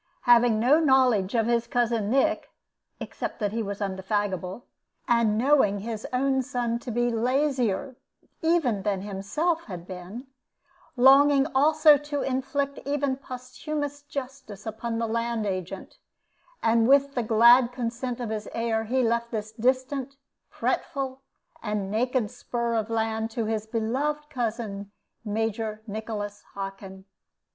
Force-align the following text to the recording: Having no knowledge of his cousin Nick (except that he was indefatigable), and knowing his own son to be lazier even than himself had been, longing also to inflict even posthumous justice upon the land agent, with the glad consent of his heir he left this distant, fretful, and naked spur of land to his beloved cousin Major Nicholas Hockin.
Having 0.21 0.59
no 0.59 0.79
knowledge 0.79 1.35
of 1.35 1.45
his 1.45 1.67
cousin 1.67 2.09
Nick 2.09 2.49
(except 2.99 3.37
that 3.39 3.51
he 3.51 3.61
was 3.61 3.79
indefatigable), 3.81 4.65
and 5.07 5.37
knowing 5.37 5.81
his 5.81 6.07
own 6.11 6.41
son 6.41 6.79
to 6.79 6.89
be 6.89 7.11
lazier 7.11 7.95
even 8.41 8.81
than 8.81 9.03
himself 9.03 9.65
had 9.65 9.85
been, 9.85 10.25
longing 10.97 11.45
also 11.53 11.97
to 11.97 12.23
inflict 12.23 12.79
even 12.83 13.15
posthumous 13.15 14.01
justice 14.01 14.65
upon 14.65 14.97
the 14.97 15.05
land 15.05 15.45
agent, 15.45 15.99
with 16.65 17.13
the 17.13 17.21
glad 17.21 17.71
consent 17.71 18.19
of 18.19 18.31
his 18.31 18.49
heir 18.53 18.85
he 18.85 19.03
left 19.03 19.29
this 19.29 19.51
distant, 19.51 20.15
fretful, 20.49 21.21
and 21.61 21.91
naked 21.91 22.31
spur 22.31 22.73
of 22.73 22.89
land 22.89 23.29
to 23.29 23.45
his 23.45 23.67
beloved 23.67 24.31
cousin 24.31 24.89
Major 25.23 25.83
Nicholas 25.85 26.41
Hockin. 26.55 27.05